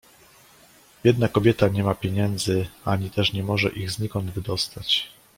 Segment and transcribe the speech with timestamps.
[1.03, 5.11] "Biedna kobieta nie ma pieniędzy, ani też nie może ich znikąd wydostać."